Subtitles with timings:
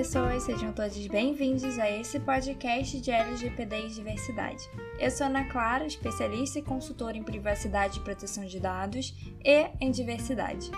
[0.00, 4.66] pessoas, sejam todos bem-vindos a esse podcast de LGPD e diversidade.
[4.98, 9.90] Eu sou Ana Clara, especialista e consultora em privacidade e proteção de dados e em
[9.90, 10.70] diversidade.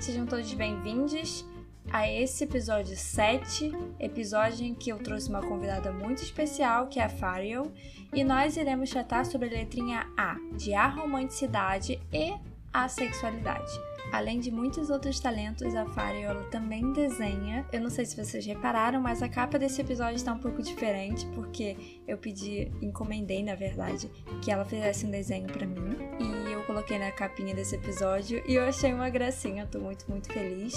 [0.00, 1.44] Sejam todos bem-vindos
[1.90, 7.04] a esse episódio 7, episódio em que eu trouxe uma convidada muito especial, que é
[7.04, 7.72] a Fariel,
[8.14, 12.32] e nós iremos tratar sobre a letrinha A, de aromanticidade e
[12.72, 13.87] assexualidade.
[14.12, 17.66] Além de muitos outros talentos, a Fariola também desenha.
[17.72, 21.26] Eu não sei se vocês repararam, mas a capa desse episódio está um pouco diferente,
[21.34, 21.76] porque
[22.06, 24.10] eu pedi, encomendei na verdade,
[24.42, 25.96] que ela fizesse um desenho para mim.
[26.18, 30.32] E eu coloquei na capinha desse episódio e eu achei uma gracinha, tô muito, muito
[30.32, 30.74] feliz.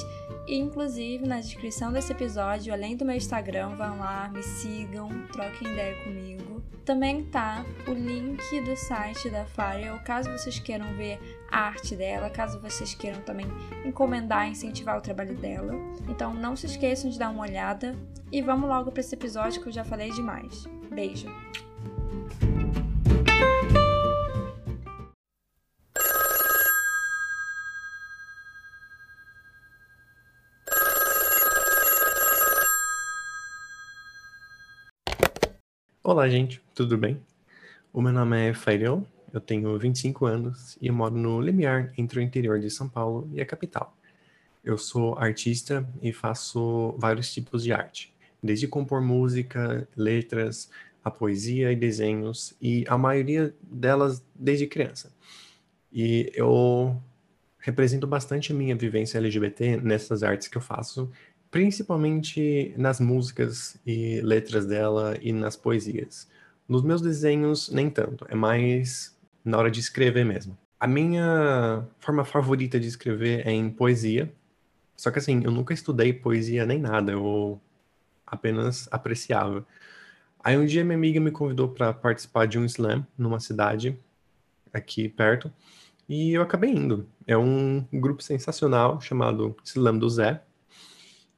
[0.47, 5.71] E inclusive na descrição desse episódio, além do meu Instagram, vão lá, me sigam, troquem
[5.71, 6.50] ideia comigo.
[6.85, 11.19] Também tá o link do site da Fariel, caso vocês queiram ver
[11.51, 13.45] a arte dela, caso vocês queiram também
[13.85, 15.73] encomendar incentivar o trabalho dela.
[16.09, 17.95] Então não se esqueçam de dar uma olhada
[18.31, 20.65] e vamos logo para esse episódio que eu já falei demais.
[20.89, 21.27] Beijo!
[36.03, 37.21] Olá, gente, tudo bem?
[37.93, 42.23] O meu nome é Fairel, eu tenho 25 anos e moro no Limiar, entre o
[42.23, 43.95] interior de São Paulo e a capital.
[44.65, 50.71] Eu sou artista e faço vários tipos de arte, desde compor música, letras,
[51.03, 55.13] a poesia e desenhos, e a maioria delas desde criança.
[55.93, 56.99] E eu
[57.59, 61.11] represento bastante a minha vivência LGBT nessas artes que eu faço,
[61.51, 66.27] principalmente nas músicas e letras dela e nas poesias.
[66.67, 70.57] Nos meus desenhos, nem tanto, é mais na hora de escrever mesmo.
[70.79, 74.33] A minha forma favorita de escrever é em poesia.
[74.95, 77.59] Só que assim, eu nunca estudei poesia nem nada, eu
[78.25, 79.65] apenas apreciava.
[80.43, 83.99] Aí um dia minha amiga me convidou para participar de um slam numa cidade
[84.73, 85.51] aqui perto,
[86.07, 87.07] e eu acabei indo.
[87.27, 90.41] É um grupo sensacional chamado Slam do Zé,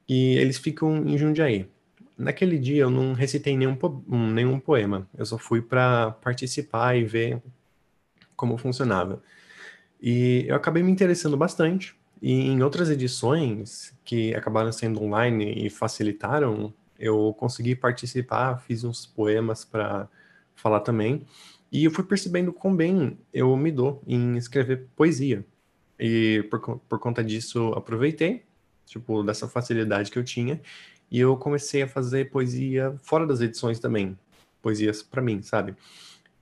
[0.07, 1.67] e eles ficam em Jundiaí.
[2.17, 7.03] Naquele dia eu não recitei nenhum, po nenhum poema, eu só fui para participar e
[7.03, 7.41] ver
[8.35, 9.21] como funcionava.
[10.01, 11.95] E eu acabei me interessando bastante.
[12.21, 19.05] E em outras edições que acabaram sendo online e facilitaram, eu consegui participar, fiz uns
[19.05, 20.07] poemas para
[20.55, 21.25] falar também.
[21.71, 25.45] E eu fui percebendo quão bem eu me dou em escrever poesia.
[25.99, 28.43] E por, por conta disso, aproveitei,
[28.85, 30.61] tipo, dessa facilidade que eu tinha.
[31.11, 34.17] E eu comecei a fazer poesia fora das edições também.
[34.61, 35.75] Poesias para mim, sabe?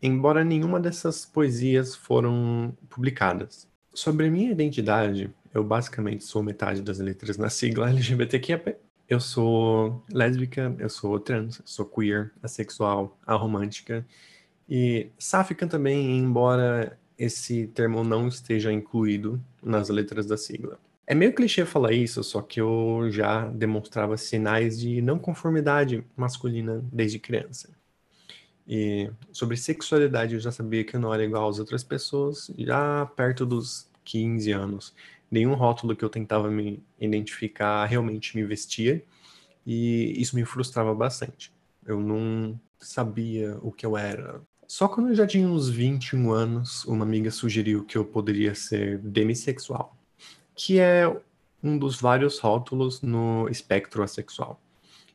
[0.01, 3.67] embora nenhuma dessas poesias foram publicadas.
[3.93, 8.77] Sobre minha identidade, eu basicamente sou metade das letras na sigla LGBTQIA+.
[9.07, 14.05] Eu sou lésbica, eu sou trans, sou queer, assexual, aromântica
[14.69, 20.79] e sáfica também, embora esse termo não esteja incluído nas letras da sigla.
[21.11, 26.81] É meio clichê falar isso, só que eu já demonstrava sinais de não conformidade masculina
[26.89, 27.69] desde criança.
[28.65, 33.05] E sobre sexualidade eu já sabia que eu não era igual às outras pessoas, já
[33.07, 34.93] perto dos 15 anos.
[35.29, 39.03] Nenhum rótulo que eu tentava me identificar realmente me vestia,
[39.67, 41.51] e isso me frustrava bastante.
[41.85, 44.41] Eu não sabia o que eu era.
[44.65, 48.97] Só quando eu já tinha uns 21 anos, uma amiga sugeriu que eu poderia ser
[48.99, 49.97] demissexual,
[50.55, 51.07] que é
[51.63, 54.59] um dos vários rótulos no espectro assexual.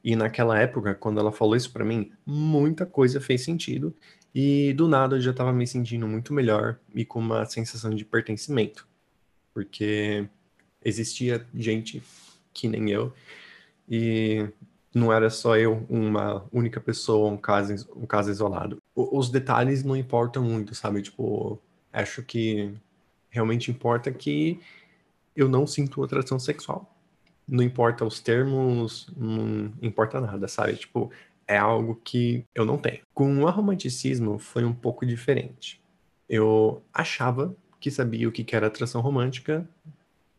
[0.02, 3.94] E naquela época, quando ela falou isso para mim, muita coisa fez sentido
[4.34, 8.04] e do nada eu já estava me sentindo muito melhor e com uma sensação de
[8.04, 8.86] pertencimento,
[9.52, 10.28] porque
[10.84, 12.02] existia gente
[12.52, 13.12] que nem eu
[13.88, 14.46] e
[14.94, 18.78] não era só eu, uma única pessoa, um caso, um caso isolado.
[18.94, 21.02] Os detalhes não importam muito, sabe?
[21.02, 21.60] Tipo,
[21.92, 22.72] acho que
[23.28, 24.58] realmente importa que
[25.36, 26.96] eu não sinto atração sexual
[27.48, 30.76] não importa os termos, não importa nada, sabe?
[30.76, 31.10] Tipo,
[31.46, 33.00] é algo que eu não tenho.
[33.14, 35.80] Com o romanticismo foi um pouco diferente.
[36.28, 39.68] Eu achava que sabia o que era atração romântica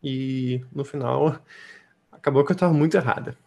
[0.03, 1.39] e no final
[2.11, 3.37] acabou que eu estava muito errada.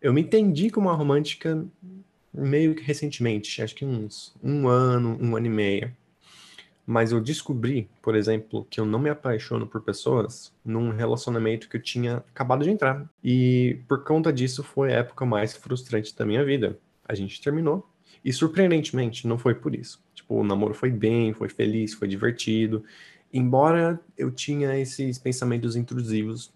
[0.00, 1.64] Eu me entendi como uma romântica
[2.32, 5.96] meio que recentemente, acho que uns um ano, um ano e meio.
[6.86, 11.76] Mas eu descobri, por exemplo, que eu não me apaixono por pessoas num relacionamento que
[11.76, 13.08] eu tinha acabado de entrar.
[13.22, 16.78] E por conta disso foi a época mais frustrante da minha vida.
[17.06, 17.88] A gente terminou.
[18.24, 20.02] E surpreendentemente, não foi por isso.
[20.14, 22.84] Tipo, o namoro foi bem, foi feliz, foi divertido.
[23.32, 26.52] Embora eu tinha esses pensamentos intrusivos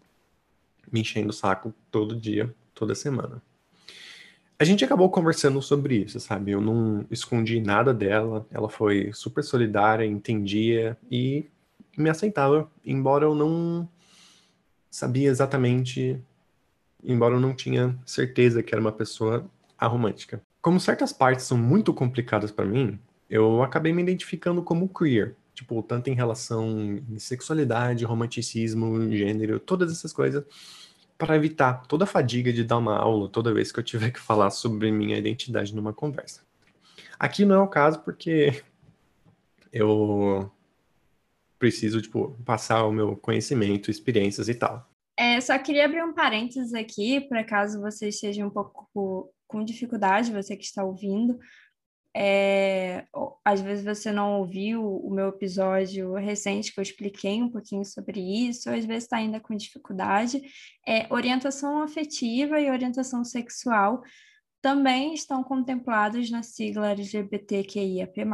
[0.90, 3.42] me enchendo o saco todo dia, toda semana.
[4.58, 6.50] A gente acabou conversando sobre isso, sabe?
[6.50, 11.46] Eu não escondi nada dela, ela foi super solidária, entendia e
[11.96, 13.88] me aceitava, embora eu não
[14.90, 16.20] sabia exatamente,
[17.04, 20.42] embora eu não tinha certeza que era uma pessoa aromântica.
[20.60, 22.98] Como certas partes são muito complicadas para mim,
[23.30, 29.92] eu acabei me identificando como queer, tipo, tanto em relação à sexualidade, romanticismo, gênero, todas
[29.92, 30.44] essas coisas
[31.18, 34.20] para evitar toda a fadiga de dar uma aula toda vez que eu tiver que
[34.20, 36.42] falar sobre minha identidade numa conversa.
[37.18, 38.62] Aqui não é o caso porque
[39.72, 40.50] eu
[41.58, 44.88] preciso, tipo, passar o meu conhecimento, experiências e tal.
[45.16, 50.30] É, só queria abrir um parênteses aqui, para caso você esteja um pouco com dificuldade,
[50.30, 51.40] você que está ouvindo,
[52.16, 53.06] é,
[53.44, 58.20] às vezes você não ouviu o meu episódio recente que eu expliquei um pouquinho sobre
[58.20, 60.42] isso, às vezes está ainda com dificuldade.
[60.86, 64.02] É, orientação afetiva e orientação sexual
[64.60, 68.24] também estão contemplados na sigla LGBTQIAP+.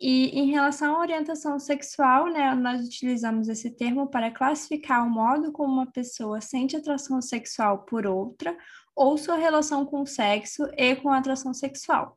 [0.00, 5.50] E em relação à orientação sexual, né, nós utilizamos esse termo para classificar o modo
[5.50, 8.56] como uma pessoa sente atração sexual por outra
[8.94, 12.16] ou sua relação com o sexo e com a atração sexual.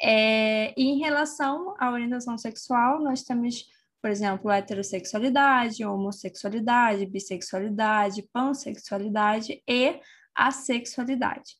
[0.00, 3.64] É, em relação à orientação sexual, nós temos,
[4.00, 10.00] por exemplo, heterossexualidade, homossexualidade, bissexualidade, pansexualidade e
[10.34, 11.56] assexualidade.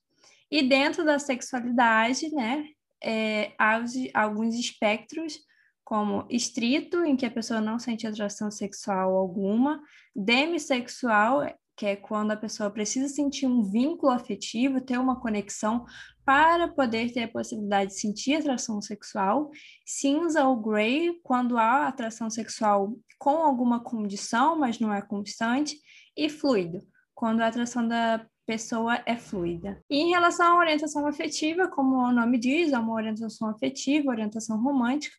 [0.51, 2.67] E dentro da sexualidade, né,
[3.03, 3.81] é, há
[4.15, 5.39] alguns espectros,
[5.85, 9.81] como estrito, em que a pessoa não sente atração sexual alguma,
[10.15, 11.43] demissexual,
[11.77, 15.85] que é quando a pessoa precisa sentir um vínculo afetivo, ter uma conexão
[16.25, 19.51] para poder ter a possibilidade de sentir atração sexual.
[19.85, 25.79] Cinza ou gray, quando há atração sexual com alguma condição, mas não é constante.
[26.17, 26.83] E fluido,
[27.15, 29.83] quando a atração da pessoa é fluida.
[29.91, 34.63] E em relação à orientação afetiva, como o nome diz, é uma orientação afetiva, orientação
[34.63, 35.15] romântica.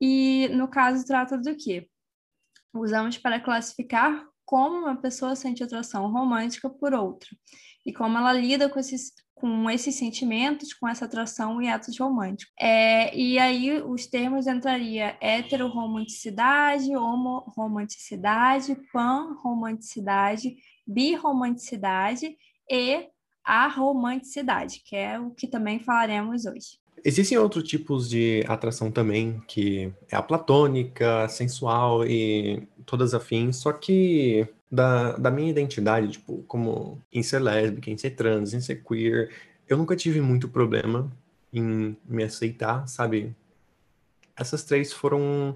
[0.00, 1.88] E no caso trata do quê?
[2.72, 7.28] Usamos para classificar como uma pessoa sente atração romântica por outra
[7.84, 12.52] e como ela lida com esses, com esses sentimentos, com essa atração e atos românticos.
[12.58, 20.56] É, e aí os termos entraria heteroromanticidade, homoromanticidade, pan-romanticidade,
[20.86, 22.36] birromanticidade
[22.70, 23.08] e
[23.44, 26.83] a romanticidade, que é o que também falaremos hoje.
[27.04, 33.72] Existem outros tipos de atração também, que é a platônica, sensual e todas afins, só
[33.72, 38.82] que da, da minha identidade, tipo, como em ser lésbica, em ser trans, em ser
[38.82, 39.30] queer,
[39.68, 41.12] eu nunca tive muito problema
[41.52, 43.36] em me aceitar, sabe?
[44.34, 45.54] Essas três foram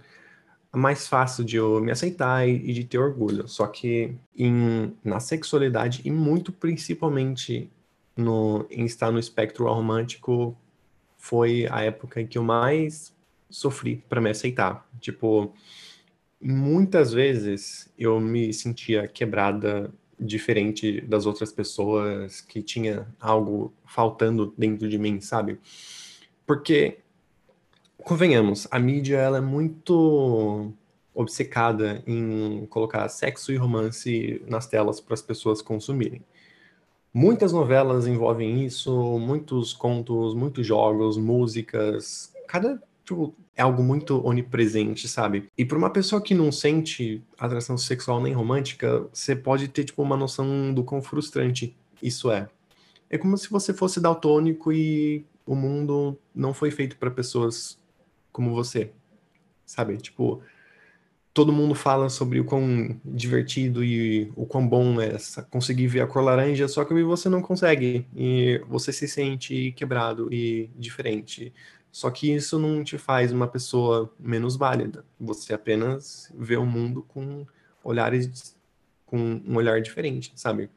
[0.71, 3.49] mais fácil de eu me aceitar e, de ter orgulho.
[3.49, 7.71] Só que em, na sexualidade e muito principalmente
[8.17, 10.57] no, em estar no espectro romântico
[11.19, 13.13] foi a época em que eu mais
[13.51, 14.89] sofri para me aceitar.
[15.01, 15.53] Tipo,
[16.41, 24.89] muitas vezes eu me sentia quebrada diferente das outras pessoas, que tinha algo faltando dentro
[24.89, 25.61] de mim, sabe?
[26.47, 26.99] Porque
[27.99, 30.73] convenhamos, a mídia ela é muito
[31.15, 36.23] obcecada em colocar sexo e romance nas telas para as pessoas consumirem.
[37.19, 42.33] Muitas novelas envolvem isso, muitos contos, muitos jogos, músicas.
[42.47, 45.49] Cada tipo, é algo muito onipresente, sabe?
[45.59, 50.01] E para uma pessoa que não sente atração sexual nem romântica, você pode ter tipo
[50.01, 52.49] uma noção do quão frustrante isso é.
[53.11, 57.77] É como se você fosse daltônico e o mundo não foi feito para pessoas
[58.31, 58.93] como você,
[59.67, 59.97] sabe?
[59.97, 60.41] Tipo,
[61.33, 65.17] todo mundo fala sobre o quão divertido e o quão bom é
[65.51, 68.07] conseguir ver a cor laranja, só que você não consegue.
[68.17, 71.53] E você se sente quebrado e diferente.
[71.91, 75.05] Só que isso não te faz uma pessoa menos válida.
[75.19, 77.47] Você apenas vê o mundo com
[77.83, 78.57] olhares
[79.07, 80.71] com um olhar diferente, sabe?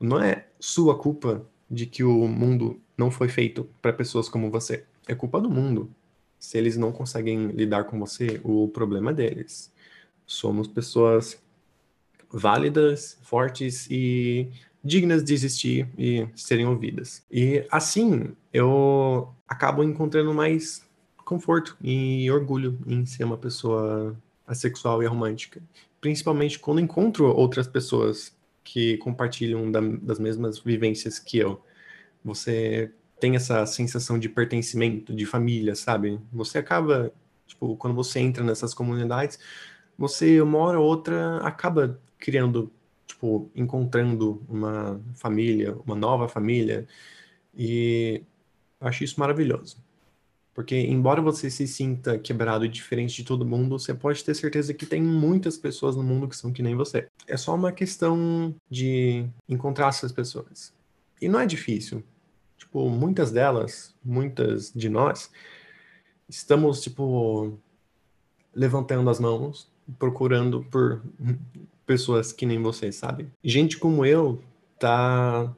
[0.00, 4.84] Não é sua culpa de que o mundo não foi feito para pessoas como você.
[5.06, 5.90] É culpa do mundo.
[6.38, 9.72] Se eles não conseguem lidar com você, o problema é deles.
[10.26, 11.40] Somos pessoas
[12.30, 14.48] válidas, fortes e
[14.82, 17.22] dignas de existir e serem ouvidas.
[17.30, 20.86] E assim, eu acabo encontrando mais
[21.24, 24.16] conforto e orgulho em ser uma pessoa
[24.46, 25.60] assexual e romântica.
[26.00, 31.60] Principalmente quando encontro outras pessoas que compartilham da, das mesmas vivências que eu.
[32.24, 32.90] Você
[33.20, 36.20] tem essa sensação de pertencimento, de família, sabe?
[36.32, 37.12] Você acaba,
[37.46, 39.38] tipo, quando você entra nessas comunidades,
[39.96, 42.72] você, uma hora ou outra, acaba criando,
[43.06, 46.86] tipo, encontrando uma família, uma nova família,
[47.56, 48.22] E
[48.80, 49.78] acho isso maravilhoso.
[50.54, 54.74] Porque, embora você se sinta quebrado e diferente de todo mundo, você pode ter certeza
[54.74, 57.08] que tem muitas pessoas no mundo que são que nem você.
[57.28, 60.72] É só uma questão de encontrar essas pessoas.
[61.20, 62.02] E não é difícil.
[62.68, 65.30] Tipo, muitas delas, muitas de nós,
[66.28, 67.58] estamos, tipo,
[68.54, 71.02] levantando as mãos, procurando por
[71.86, 73.26] pessoas que nem você, sabe?
[73.42, 74.42] Gente como eu
[74.78, 75.50] tá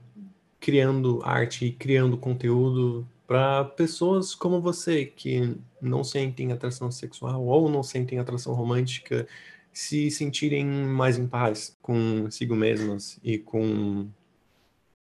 [0.60, 7.82] criando arte, criando conteúdo para pessoas como você que não sentem atração sexual ou não
[7.82, 9.26] sentem atração romântica
[9.72, 14.08] se sentirem mais em paz consigo mesmas e com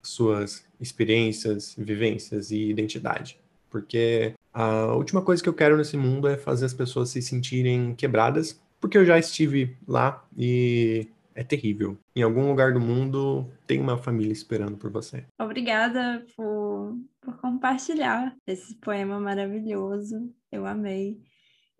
[0.02, 3.38] suas experiências, vivências e identidade.
[3.68, 7.94] Porque a última coisa que eu quero nesse mundo é fazer as pessoas se sentirem
[7.94, 11.96] quebradas, porque eu já estive lá e é terrível.
[12.14, 15.24] Em algum lugar do mundo tem uma família esperando por você.
[15.40, 20.32] Obrigada por, por compartilhar esse poema maravilhoso.
[20.50, 21.20] Eu amei.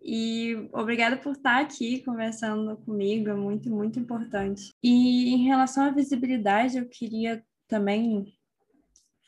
[0.03, 4.71] E obrigada por estar aqui conversando comigo, é muito, muito importante.
[4.81, 8.37] E em relação à visibilidade, eu queria também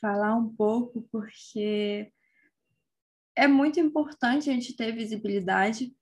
[0.02, 2.12] falar um pouco, porque
[3.34, 5.96] é muito importante a gente ter visibilidade,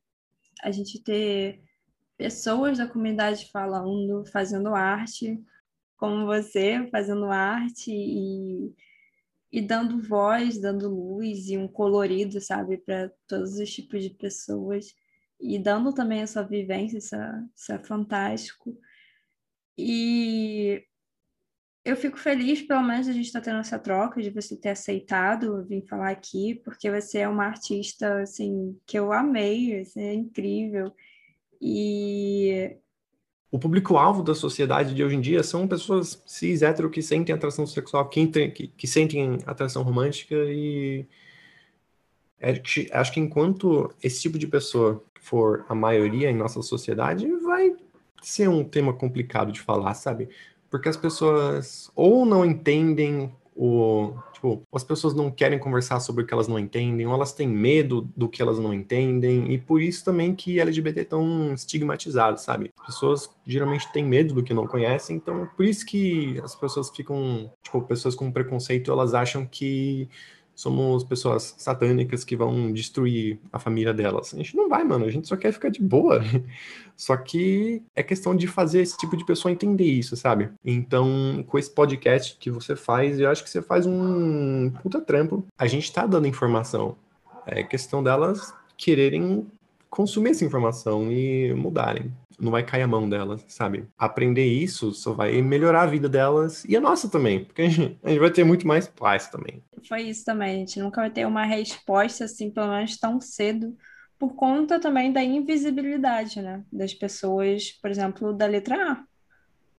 [0.60, 1.62] a gente ter
[2.16, 5.40] pessoas da comunidade falando, fazendo arte,
[5.96, 8.74] como você, fazendo arte e,
[9.52, 14.92] e dando voz, dando luz e um colorido, sabe, para todos os tipos de pessoas.
[15.40, 18.76] E dando também essa vivência, isso é, isso é fantástico.
[19.78, 20.84] E
[21.84, 24.70] eu fico feliz, pelo menos, a gente estar tá tendo essa troca, de você ter
[24.70, 30.14] aceitado vir falar aqui, porque você é uma artista, assim, que eu amei, assim, é
[30.14, 30.92] incrível.
[31.60, 32.76] E...
[33.50, 37.66] O público-alvo da sociedade de hoje em dia são pessoas cis, hétero, que sentem atração
[37.66, 41.06] sexual, que, que, que sentem atração romântica e...
[42.44, 42.60] É
[42.92, 47.76] acho que enquanto esse tipo de pessoa for a maioria em nossa sociedade, vai
[48.20, 50.28] ser um tema complicado de falar, sabe?
[50.72, 54.14] Porque as pessoas ou não entendem o.
[54.32, 57.46] Tipo, as pessoas não querem conversar sobre o que elas não entendem, ou elas têm
[57.46, 62.40] medo do que elas não entendem, e por isso também que LGBT é tão estigmatizado,
[62.40, 62.72] sabe?
[62.80, 66.90] As pessoas geralmente têm medo do que não conhecem, então por isso que as pessoas
[66.90, 70.08] ficam, tipo, pessoas com preconceito, elas acham que
[70.54, 74.34] somos pessoas satânicas que vão destruir a família delas.
[74.34, 75.04] A gente não vai, mano.
[75.04, 76.20] A gente só quer ficar de boa.
[76.94, 80.50] Só que é questão de fazer esse tipo de pessoa entender isso, sabe?
[80.64, 85.44] Então, com esse podcast que você faz, eu acho que você faz um puta trampo.
[85.58, 86.96] A gente tá dando informação.
[87.46, 89.46] É questão delas quererem
[89.92, 93.86] consumir essa informação e mudarem não vai cair a mão delas, sabe?
[93.96, 97.98] Aprender isso só vai melhorar a vida delas e a nossa também, porque a gente,
[98.02, 99.62] a gente vai ter muito mais paz também.
[99.86, 103.76] Foi isso também, a gente nunca vai ter uma resposta assim, pelo menos tão cedo,
[104.18, 106.64] por conta também da invisibilidade, né?
[106.72, 109.04] Das pessoas, por exemplo, da letra A.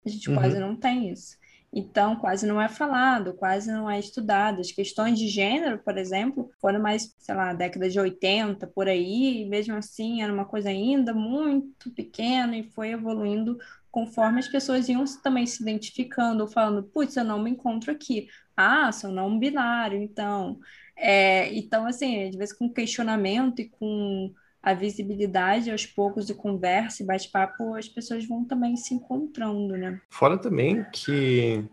[0.04, 0.36] A gente uhum.
[0.36, 1.36] quase não tem isso.
[1.74, 4.60] Então, quase não é falado, quase não é estudado.
[4.60, 9.42] As questões de gênero, por exemplo, foram mais, sei lá, década de 80, por aí,
[9.42, 13.58] e mesmo assim era uma coisa ainda muito pequena e foi evoluindo
[13.90, 18.28] conforme as pessoas iam também se identificando, falando, putz, eu não me encontro aqui.
[18.56, 20.58] Ah, sou não binário, então.
[20.96, 27.02] É, então, assim, de vez com questionamento e com a visibilidade aos poucos de conversa
[27.02, 30.00] e bate-papo, as pessoas vão também se encontrando, né?
[30.08, 31.64] Fora também que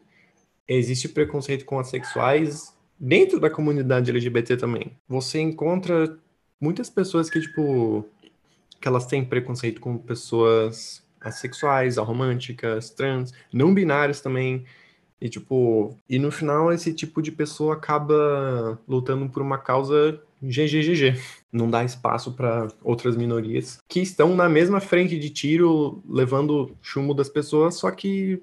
[0.68, 4.98] existe preconceito com assexuais dentro da comunidade LGBT também.
[5.08, 6.18] Você encontra
[6.60, 8.06] muitas pessoas que, tipo,
[8.82, 14.66] que elas têm preconceito com pessoas assexuais, aromânticas, trans, não binárias também.
[15.22, 21.20] E, tipo, e no final esse tipo de pessoa acaba lutando por uma causa GGGG.
[21.52, 27.14] Não dá espaço para outras minorias que estão na mesma frente de tiro, levando chumbo
[27.14, 28.42] das pessoas, só que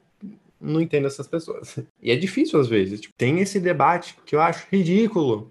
[0.61, 1.78] não entendo essas pessoas.
[2.02, 3.00] E é difícil às vezes.
[3.00, 5.50] Tipo, tem esse debate que eu acho ridículo,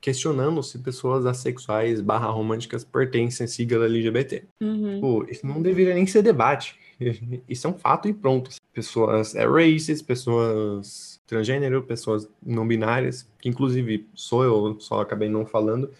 [0.00, 4.44] questionando se pessoas assexuais barra românticas pertencem à sigla LGBT.
[4.60, 4.94] Uhum.
[4.94, 6.76] Tipo, isso não deveria nem ser debate.
[7.48, 8.50] Isso é um fato e pronto.
[8.72, 15.44] Pessoas é races, pessoas transgênero, pessoas não binárias, que inclusive sou eu, só acabei não
[15.44, 15.90] falando,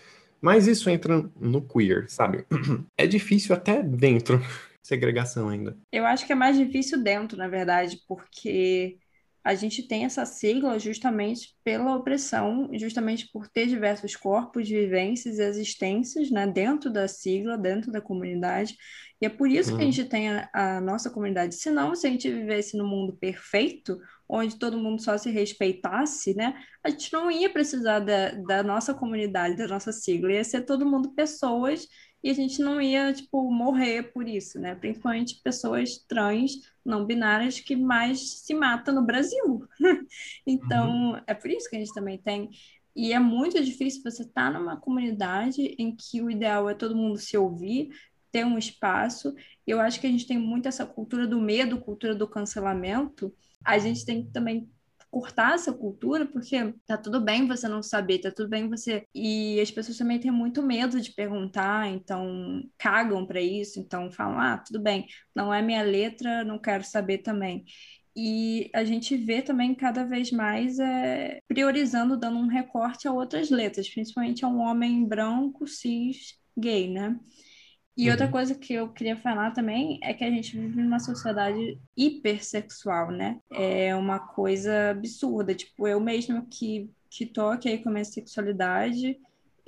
[0.41, 2.47] mas isso entra no queer, sabe?
[2.97, 4.41] É difícil até dentro
[4.83, 5.77] segregação ainda.
[5.91, 8.99] Eu acho que é mais difícil dentro, na verdade, porque
[9.47, 15.43] a gente tem essa sigla justamente pela opressão, justamente por ter diversos corpos vivências e
[15.43, 18.77] existências né, dentro da sigla, dentro da comunidade.
[19.23, 19.93] E é por isso que a uhum.
[19.93, 21.55] gente tem a, a nossa comunidade.
[21.55, 23.97] Senão, se a gente vivesse no mundo perfeito,
[24.29, 26.61] onde todo mundo só se respeitasse, né?
[26.83, 30.85] A gente não ia precisar da, da nossa comunidade, da nossa sigla, ia ser todo
[30.85, 31.87] mundo pessoas
[32.27, 34.75] e a gente não ia, tipo, morrer por isso, né?
[34.75, 39.65] Principalmente pessoas trans, não binárias, que mais se matam no Brasil.
[40.45, 41.21] então, uhum.
[41.25, 42.51] é por isso que a gente também tem.
[42.97, 46.97] E é muito difícil você estar tá numa comunidade em que o ideal é todo
[46.97, 47.91] mundo se ouvir,
[48.33, 49.33] ter um espaço.
[49.65, 53.33] Eu acho que a gente tem muito essa cultura do medo, cultura do cancelamento.
[53.65, 54.69] A gente tem que também
[55.11, 59.05] cortar essa cultura, porque tá tudo bem você não saber, tá tudo bem você.
[59.15, 64.39] E as pessoas também têm muito medo de perguntar, então cagam para isso, então falam:
[64.39, 67.65] ah, tudo bem, não é minha letra, não quero saber também.
[68.19, 73.51] E a gente vê também cada vez mais é, priorizando, dando um recorte a outras
[73.51, 77.19] letras, principalmente a um homem branco, cis, gay, né?
[77.97, 78.11] E uhum.
[78.11, 83.11] outra coisa que eu queria falar também é que a gente vive numa sociedade hipersexual,
[83.11, 83.41] né?
[83.51, 85.55] É uma coisa absurda.
[85.55, 89.19] Tipo, eu mesmo que, que tô aqui com a minha sexualidade,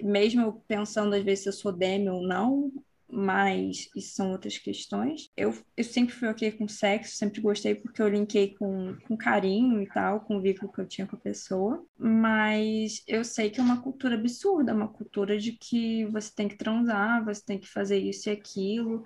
[0.03, 2.71] mesmo pensando às vezes se eu sou demi ou não,
[3.11, 5.31] mas isso são outras questões.
[5.37, 9.83] Eu, eu sempre fui ok com sexo, sempre gostei porque eu linkei com, com carinho
[9.83, 13.61] e tal, com o vínculo que eu tinha com a pessoa, mas eu sei que
[13.61, 17.69] é uma cultura absurda, uma cultura de que você tem que transar, você tem que
[17.69, 19.05] fazer isso e aquilo,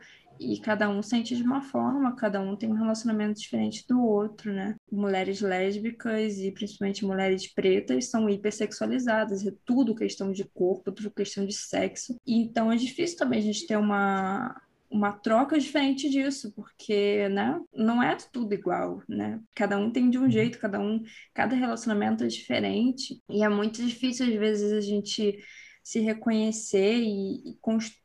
[0.53, 4.53] e cada um sente de uma forma, cada um tem um relacionamento diferente do outro,
[4.53, 4.77] né?
[4.91, 11.47] Mulheres lésbicas e principalmente mulheres pretas são hipersexualizadas, é tudo questão de corpo, tudo questão
[11.47, 12.17] de sexo.
[12.27, 14.55] E então é difícil também a gente ter uma
[14.93, 19.41] uma troca diferente disso, porque, né, não é tudo igual, né?
[19.55, 23.83] Cada um tem de um jeito, cada um, cada relacionamento é diferente, e é muito
[23.83, 25.39] difícil às vezes a gente
[25.83, 27.59] se reconhecer e,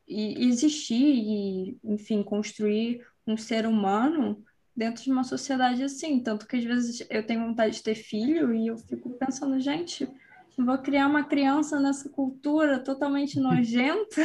[0.08, 4.42] e, existir e, enfim, construir um ser humano
[4.74, 6.20] dentro de uma sociedade assim.
[6.20, 10.08] Tanto que às vezes eu tenho vontade de ter filho e eu fico pensando, gente,
[10.56, 14.22] vou criar uma criança nessa cultura totalmente nojenta.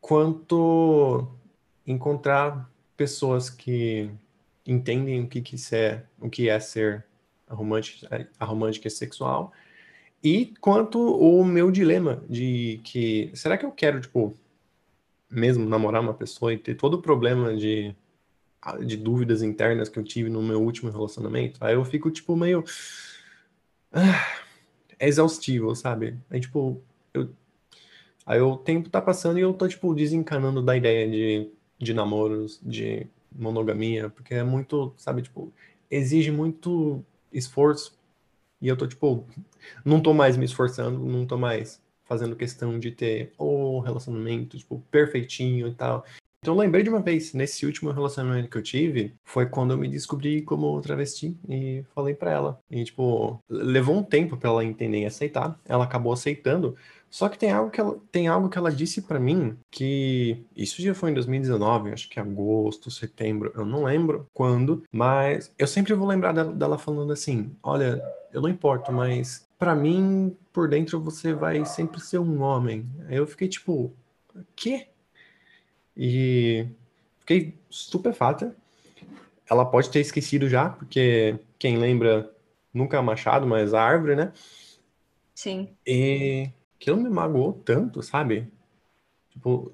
[0.00, 1.28] Quanto
[1.86, 4.10] encontrar pessoas que
[4.66, 7.06] entendem o que, que é, o que é ser
[7.48, 9.52] a romântica, a romântica sexual
[10.26, 14.34] e quanto o meu dilema de que será que eu quero, tipo,
[15.30, 17.94] mesmo namorar uma pessoa e ter todo o problema de,
[18.84, 21.64] de dúvidas internas que eu tive no meu último relacionamento?
[21.64, 22.64] Aí eu fico, tipo, meio.
[23.92, 24.26] Ah,
[24.98, 26.18] é exaustivo, sabe?
[26.28, 26.82] Aí, tipo,
[27.14, 27.30] eu...
[28.26, 32.60] aí o tempo tá passando e eu tô, tipo, desencanando da ideia de, de namoros,
[32.64, 35.52] de monogamia, porque é muito, sabe, tipo,
[35.88, 37.96] exige muito esforço
[38.60, 39.26] e eu tô, tipo,
[39.84, 44.80] não tô mais me esforçando, não tô mais fazendo questão de ter o relacionamento, tipo,
[44.90, 46.04] perfeitinho e tal.
[46.40, 49.78] Então eu lembrei de uma vez, nesse último relacionamento que eu tive, foi quando eu
[49.78, 52.60] me descobri como travesti e falei para ela.
[52.70, 55.58] E, tipo, levou um tempo para ela entender e aceitar.
[55.64, 56.76] Ela acabou aceitando.
[57.10, 60.82] Só que tem algo que ela, tem algo que ela disse para mim que isso
[60.82, 65.94] já foi em 2019, acho que agosto, setembro, eu não lembro quando, mas eu sempre
[65.94, 71.00] vou lembrar dela, dela falando assim: "Olha, eu não importo, mas para mim, por dentro
[71.00, 72.86] você vai sempre ser um homem".
[73.08, 73.92] Aí eu fiquei tipo,
[74.54, 74.88] quê?
[75.96, 76.66] E
[77.20, 78.54] fiquei estupefata.
[79.48, 82.30] Ela pode ter esquecido já, porque quem lembra
[82.74, 84.32] nunca é machado, mas a árvore, né?
[85.34, 85.68] Sim.
[85.86, 88.50] E aquilo me magoou tanto, sabe?
[89.30, 89.72] Tipo,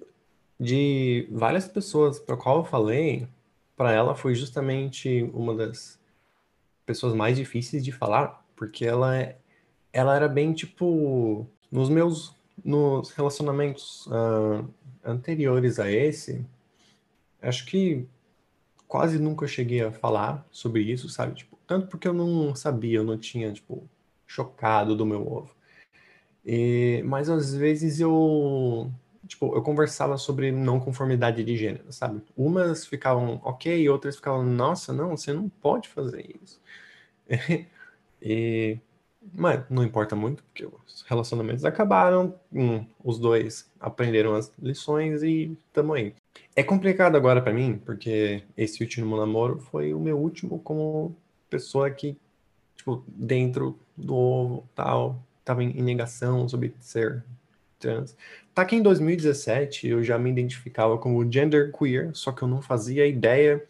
[0.59, 3.29] de várias pessoas para qual eu falei,
[3.77, 6.01] para ela foi justamente uma das
[6.87, 9.37] pessoas mais difíceis de falar, porque ela é,
[9.93, 12.35] ela era bem tipo nos meus
[12.65, 14.69] nos relacionamentos uh,
[15.05, 16.45] anteriores a esse,
[17.41, 18.07] acho que
[18.87, 21.35] quase nunca cheguei a falar sobre isso, sabe?
[21.35, 23.89] Tipo, tanto porque eu não sabia, eu não tinha, tipo,
[24.27, 25.55] chocado do meu ovo.
[26.45, 28.91] E, mas às vezes eu,
[29.27, 32.23] tipo, eu conversava sobre não conformidade de gênero, sabe?
[32.37, 36.61] Umas ficavam ok, outras ficavam, nossa, não, você não pode fazer isso.
[38.21, 38.79] e
[39.33, 45.57] mas não importa muito, porque os relacionamentos acabaram, hum, os dois aprenderam as lições e
[45.73, 46.15] tamo aí.
[46.57, 51.15] É complicado agora para mim, porque esse último namoro foi o meu último como
[51.49, 52.17] pessoa que,
[52.75, 57.25] tipo, dentro do ovo, tal, tava em negação sobre ser
[57.79, 58.17] trans.
[58.55, 62.63] Tá que em 2017 eu já me identificava como gender queer, só que eu não
[62.63, 63.63] fazia ideia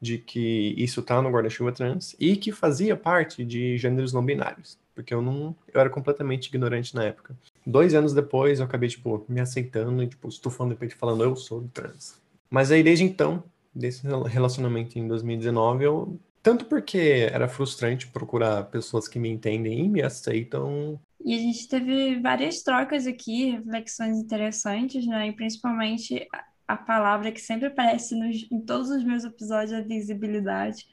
[0.00, 4.78] de que isso tá no guarda-chuva trans e que fazia parte de gêneros não binários
[4.98, 5.54] porque eu não.
[5.72, 7.36] Eu era completamente ignorante na época.
[7.64, 11.36] Dois anos depois, eu acabei, tipo, me aceitando e, tipo, estufando o peito falando, eu
[11.36, 12.20] sou trans.
[12.50, 19.06] Mas aí, desde então, desse relacionamento em 2019, eu Tanto porque era frustrante procurar pessoas
[19.06, 20.98] que me entendem e me aceitam.
[21.28, 25.28] E a gente teve várias trocas aqui, reflexões interessantes, né?
[25.28, 26.26] E principalmente
[26.66, 30.86] a palavra que sempre aparece nos, em todos os meus episódios, a visibilidade.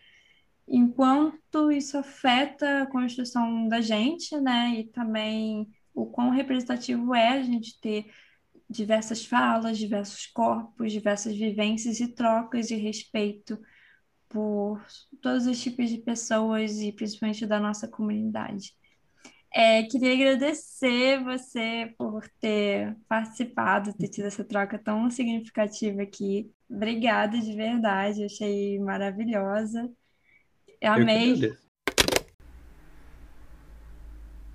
[0.68, 4.72] Enquanto isso afeta a construção da gente, né?
[4.78, 8.12] E também o quão representativo é a gente ter
[8.70, 13.58] diversas falas, diversos corpos, diversas vivências e trocas de respeito
[14.28, 14.86] por
[15.22, 18.76] todos os tipos de pessoas e principalmente da nossa comunidade.
[19.58, 26.52] É, queria agradecer você por ter participado, ter tido essa troca tão significativa aqui.
[26.70, 29.90] Obrigada de verdade, achei maravilhosa.
[30.82, 31.54] Eu amei.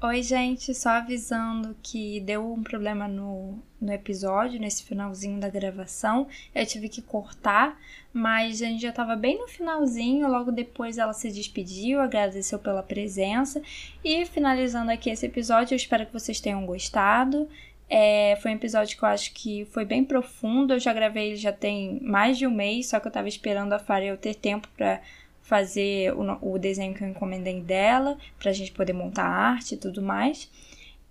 [0.02, 6.26] Oi, gente, só avisando que deu um problema no, no episódio, nesse finalzinho da gravação.
[6.54, 7.78] Eu tive que cortar,
[8.10, 10.26] mas a gente já tava bem no finalzinho.
[10.26, 13.60] Logo depois ela se despediu, agradeceu pela presença.
[14.02, 17.46] E finalizando aqui esse episódio, eu espero que vocês tenham gostado.
[17.86, 20.72] É, foi um episódio que eu acho que foi bem profundo.
[20.72, 23.74] Eu já gravei ele já tem mais de um mês, só que eu tava esperando
[23.74, 25.02] a Farel ter tempo para
[25.50, 29.76] fazer o, o desenho que eu encomendei dela, pra gente poder montar a arte e
[29.76, 30.48] tudo mais.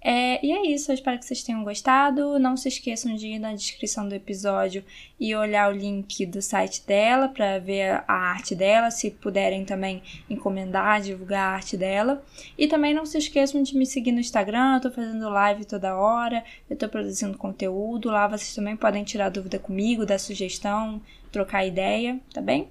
[0.02, 2.39] É, e é isso, eu espero que vocês tenham gostado.
[2.39, 4.82] Não se esqueçam de ir na descrição do episódio
[5.19, 10.02] e olhar o link do site dela para ver a arte dela, se puderem também
[10.30, 12.23] encomendar, divulgar a arte dela.
[12.58, 15.97] E também não se esqueçam de me seguir no Instagram, eu tô fazendo live toda
[15.97, 18.10] hora, eu tô produzindo conteúdo.
[18.10, 22.69] Lá vocês também podem tirar dúvida comigo, dar sugestão, trocar ideia, tá bem?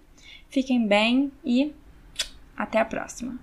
[0.48, 1.74] Fiquem bem e
[2.56, 3.38] até a próxima!